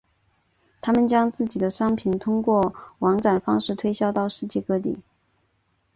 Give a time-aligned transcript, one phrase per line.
[0.81, 4.97] 他们将自己的商品通过网展方式推销到世界各地。